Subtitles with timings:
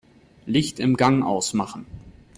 [0.47, 1.85] Licht im Gang ausmachen.